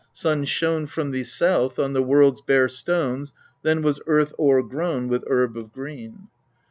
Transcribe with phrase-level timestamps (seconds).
[0.13, 5.23] Sun shone from the south, on the world's bare stones then was Earth o'crgrown with
[5.29, 6.27] herb of green.